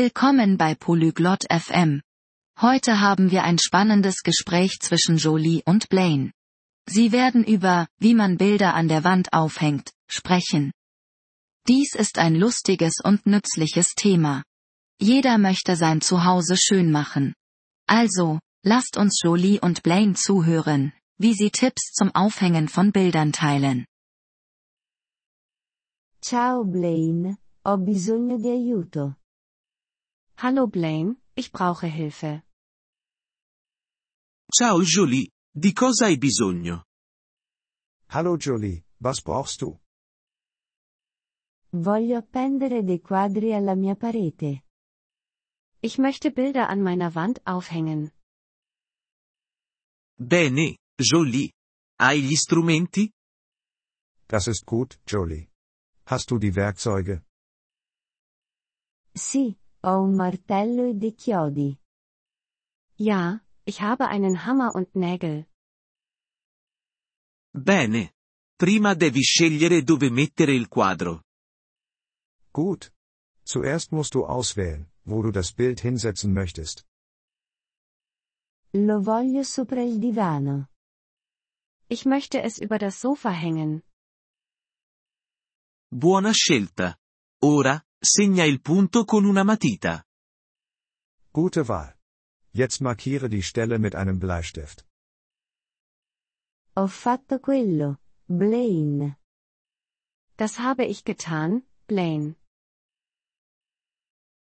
[0.00, 2.02] Willkommen bei Polyglot FM.
[2.60, 6.30] Heute haben wir ein spannendes Gespräch zwischen Jolie und Blaine.
[6.88, 10.70] Sie werden über, wie man Bilder an der Wand aufhängt, sprechen.
[11.66, 14.44] Dies ist ein lustiges und nützliches Thema.
[15.00, 17.34] Jeder möchte sein Zuhause schön machen.
[17.88, 23.84] Also, lasst uns Jolie und Blaine zuhören, wie sie Tipps zum Aufhängen von Bildern teilen.
[26.22, 29.16] Ciao Blaine, ho bisogno di aiuto.
[30.40, 32.44] Hallo Blaine, ich brauche Hilfe.
[34.52, 36.84] Ciao Jolie, di cosa hai bisogno?
[38.10, 39.76] Hallo Jolie, was brauchst du?
[41.72, 44.62] Voglio appendere dei quadri alla mia parete.
[45.80, 48.12] Ich möchte Bilder an meiner Wand aufhängen.
[50.20, 51.50] Bene, Jolie.
[52.00, 53.10] Hai gli strumenti?
[54.28, 55.48] Das ist gut, Jolie.
[56.06, 57.24] Hast du die Werkzeuge?
[59.16, 61.78] Sì, ho un martello e dei chiodi.
[62.96, 65.46] Ja, ich habe einen Hammer und Nägel.
[67.52, 68.12] Bene.
[68.56, 71.22] Prima devi scegliere dove mettere il quadro.
[72.50, 72.92] Gut.
[73.44, 76.84] Zuerst musst du auswählen, wo du das Bild hinsetzen möchtest.
[78.72, 80.68] Lo voglio sopra il divano.
[81.88, 83.82] Ich möchte es über das Sofa hängen.
[85.90, 86.98] Buona scelta.
[87.40, 90.04] Ora, segna il punto con una matita.
[91.32, 91.96] Gute Wahl.
[92.52, 94.86] Jetzt markiere die Stelle mit einem Bleistift.
[96.76, 99.18] Ho fatto quello, Blaine.
[100.36, 102.36] Das habe ich getan, Blaine.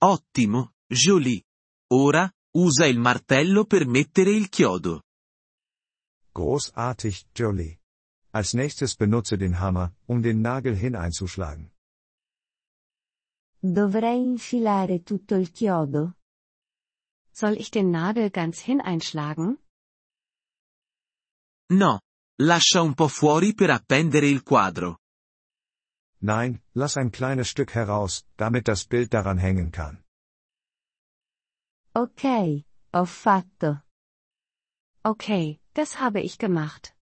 [0.00, 1.44] Ottimo, Jolie.
[1.90, 5.02] Ora, usa il martello per mettere il chiodo.
[6.32, 7.78] Großartig, Jolie.
[8.32, 11.71] Als nächstes benutze den Hammer, um den Nagel hineinzuschlagen.
[13.64, 16.16] Dovrei infilare tutto il chiodo?
[17.30, 19.56] Soll ich den Nagel ganz hineinschlagen?
[21.70, 22.00] No.
[22.40, 24.98] Lascia un po' fuori per appendere il quadro.
[26.22, 30.02] Nein, lass ein kleines Stück heraus, damit das Bild daran hängen kann.
[31.94, 33.82] Ok, ho fatto.
[35.04, 36.96] Okay, das habe ich gemacht.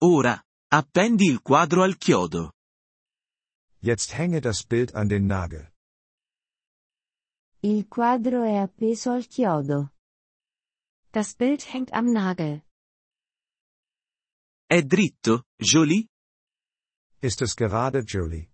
[0.00, 2.53] Ora, appendi il quadro al chiodo.
[3.84, 5.70] Jetzt hänge das Bild an den Nagel.
[7.60, 9.90] Il quadro è appeso al chiodo.
[11.12, 12.62] Das Bild hängt am Nagel.
[14.66, 16.08] È dritto, Jolie?
[17.20, 18.50] Ist es gerade, Jolie?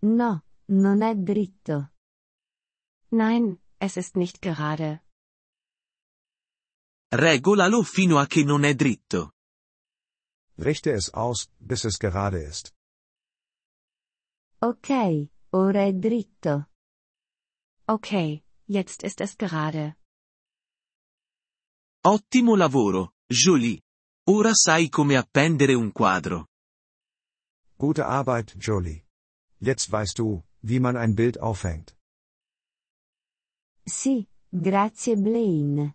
[0.00, 1.90] No, non è dritto.
[3.10, 5.04] Nein, es ist nicht gerade.
[7.12, 9.32] Regolalo fino a che non è dritto.
[10.56, 12.74] Richte es aus, bis es gerade ist.
[14.64, 16.70] Ok, ora è dritto.
[17.84, 19.98] Okay, jetzt ist es gerade.
[22.02, 23.82] Ottimo lavoro, Jolie.
[24.26, 26.46] Ora sai come appendere un quadro.
[27.76, 29.04] Gute Arbeit, Jolie.
[29.58, 31.94] Jetzt weißt du, wie man ein Bild aufhängt.
[33.84, 35.94] Sì, grazie Blaine.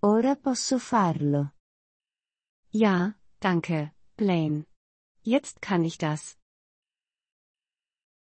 [0.00, 1.52] Ora posso farlo.
[2.70, 4.64] Ja, danke, Blaine.
[5.20, 6.38] Jetzt kann ich das.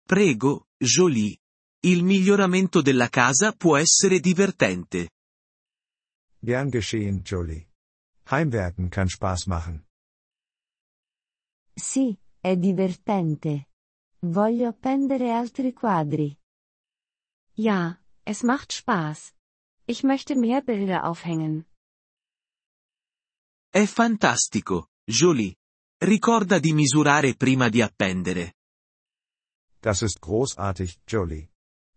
[0.06, 1.38] Prego, Jolie.
[1.80, 5.10] Il miglioramento della casa può essere divertente.
[6.40, 7.70] Gern geschehen, Jolie.
[8.30, 9.86] Heimwerken kann Spaß machen.
[11.74, 13.68] Sì, è divertente.
[14.20, 16.38] Voglio appendere altri quadri.
[17.54, 19.32] Ja, es macht Spaß.
[19.86, 21.66] Ich möchte mehr Bilder aufhängen.
[23.70, 25.56] È fantastico, Jolie.
[25.98, 28.56] Ricorda di misurare prima di appendere.
[29.86, 31.50] Das ist großartig, Jolie.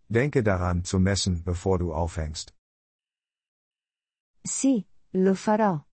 [0.10, 2.54] Denke daran zu messen, bevor du aufhängst.
[4.46, 5.86] Sì, lo farò.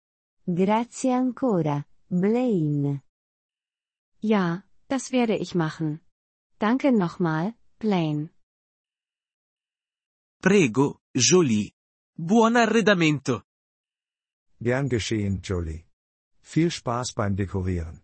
[0.45, 3.03] Grazie ancora, Blaine.
[4.21, 6.01] Ja, das werde ich machen.
[6.59, 8.31] Danke nochmal, Blaine.
[10.41, 11.73] Prego, Jolie.
[12.17, 13.43] Buon arredamento.
[14.61, 15.87] Gern geschehen, Jolie.
[16.43, 18.04] Viel Spaß beim Dekorieren.